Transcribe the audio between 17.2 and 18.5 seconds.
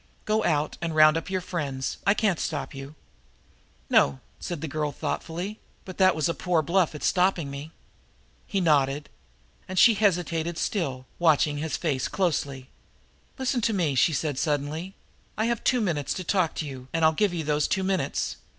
you those two minutes.